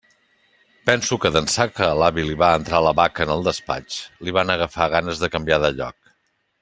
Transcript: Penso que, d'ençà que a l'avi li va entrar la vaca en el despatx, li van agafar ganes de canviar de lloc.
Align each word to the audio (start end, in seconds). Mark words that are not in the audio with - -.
Penso 0.89 1.17
que, 1.25 1.31
d'ençà 1.35 1.67
que 1.75 1.85
a 1.89 1.99
l'avi 1.99 2.23
li 2.29 2.37
va 2.43 2.49
entrar 2.61 2.79
la 2.85 2.95
vaca 3.01 3.27
en 3.29 3.35
el 3.35 3.45
despatx, 3.49 3.99
li 4.29 4.35
van 4.39 4.55
agafar 4.57 4.89
ganes 4.97 5.23
de 5.25 5.31
canviar 5.37 5.61
de 5.67 5.73
lloc. 5.83 6.01